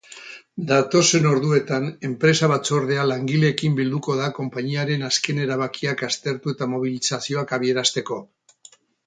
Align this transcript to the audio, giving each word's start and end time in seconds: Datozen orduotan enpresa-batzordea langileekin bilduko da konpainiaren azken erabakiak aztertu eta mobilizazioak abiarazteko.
Datozen 0.69 1.25
orduotan 1.31 1.83
enpresa-batzordea 2.09 3.03
langileekin 3.09 3.75
bilduko 3.81 4.17
da 4.23 4.31
konpainiaren 4.39 5.05
azken 5.11 5.43
erabakiak 5.45 6.03
aztertu 6.09 6.57
eta 6.57 6.71
mobilizazioak 6.75 7.55
abiarazteko. 7.61 8.21